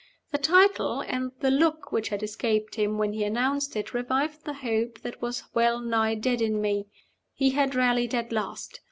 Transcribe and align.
The 0.31 0.39
title, 0.39 1.01
and 1.01 1.31
the 1.41 1.51
look 1.51 1.91
which 1.91 2.09
had 2.09 2.23
escaped 2.23 2.73
him 2.73 2.97
when 2.97 3.13
he 3.13 3.23
announced 3.23 3.75
it, 3.75 3.93
revived 3.93 4.45
the 4.45 4.53
hope 4.55 4.99
that 5.01 5.21
was 5.21 5.43
well 5.53 5.79
nigh 5.79 6.15
dead 6.15 6.41
in 6.41 6.59
me. 6.59 6.87
He 7.35 7.51
had 7.51 7.75
rallied 7.75 8.15
at 8.15 8.31
last. 8.31 8.79